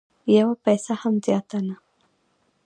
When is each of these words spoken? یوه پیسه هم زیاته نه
یوه 0.37 0.55
پیسه 0.63 0.93
هم 1.01 1.13
زیاته 1.25 1.59
نه 1.67 1.75